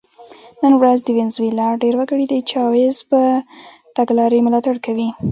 نن 0.61 0.73
ورځ 0.81 0.99
د 1.03 1.09
وینزویلا 1.17 1.67
ډېر 1.83 1.93
وګړي 1.97 2.25
د 2.29 2.35
چاوېز 2.49 2.95
د 3.13 3.15
تګلارې 3.97 4.45
ملاتړ 4.45 4.75
کوي. 4.85 5.09